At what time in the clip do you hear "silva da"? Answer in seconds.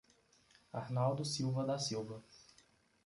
1.23-1.77